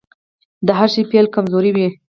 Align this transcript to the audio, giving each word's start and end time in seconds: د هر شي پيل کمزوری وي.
د 0.65 0.67
هر 0.79 0.89
شي 0.93 1.03
پيل 1.11 1.25
کمزوری 1.35 1.71
وي. 1.73 1.87